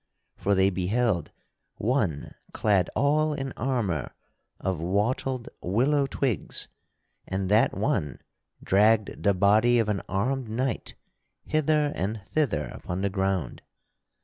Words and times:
For 0.35 0.55
they 0.55 0.71
beheld 0.71 1.31
one 1.75 2.33
clad 2.53 2.89
all 2.95 3.35
in 3.35 3.51
armor 3.55 4.15
of 4.59 4.81
wattled 4.81 5.49
willow 5.61 6.07
twigs 6.07 6.67
and 7.27 7.49
that 7.49 7.77
one 7.77 8.19
dragged 8.63 9.21
the 9.21 9.35
body 9.35 9.77
of 9.77 9.89
an 9.89 10.01
armed 10.09 10.49
knight 10.49 10.95
hither 11.45 11.93
and 11.95 12.23
thither 12.31 12.65
upon 12.65 13.01
the 13.03 13.11
ground. 13.11 13.61